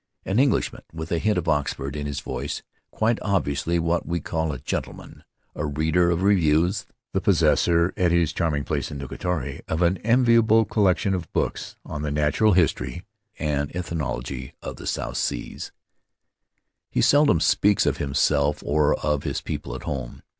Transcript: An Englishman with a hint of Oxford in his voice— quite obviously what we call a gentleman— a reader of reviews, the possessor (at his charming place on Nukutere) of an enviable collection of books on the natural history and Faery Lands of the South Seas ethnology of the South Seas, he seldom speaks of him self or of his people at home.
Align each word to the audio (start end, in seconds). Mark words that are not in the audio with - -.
An 0.25 0.39
Englishman 0.39 0.81
with 0.91 1.11
a 1.11 1.19
hint 1.19 1.37
of 1.37 1.47
Oxford 1.47 1.95
in 1.95 2.07
his 2.07 2.21
voice— 2.21 2.63
quite 2.91 3.19
obviously 3.21 3.77
what 3.77 4.03
we 4.07 4.19
call 4.19 4.51
a 4.51 4.57
gentleman— 4.57 5.23
a 5.55 5.67
reader 5.67 6.09
of 6.09 6.23
reviews, 6.23 6.87
the 7.13 7.21
possessor 7.21 7.93
(at 7.95 8.11
his 8.11 8.33
charming 8.33 8.63
place 8.63 8.91
on 8.91 8.97
Nukutere) 8.97 9.61
of 9.67 9.83
an 9.83 9.97
enviable 9.99 10.65
collection 10.65 11.13
of 11.13 11.31
books 11.33 11.75
on 11.85 12.01
the 12.01 12.09
natural 12.09 12.53
history 12.53 13.05
and 13.37 13.71
Faery 13.71 13.83
Lands 13.93 13.93
of 13.93 13.97
the 13.97 14.07
South 14.07 14.21
Seas 14.37 14.45
ethnology 14.55 14.55
of 14.63 14.75
the 14.77 14.87
South 14.87 15.17
Seas, 15.17 15.71
he 16.89 17.01
seldom 17.01 17.39
speaks 17.39 17.85
of 17.85 17.97
him 17.97 18.15
self 18.15 18.63
or 18.65 18.95
of 19.01 19.21
his 19.21 19.39
people 19.39 19.75
at 19.75 19.83
home. 19.83 20.23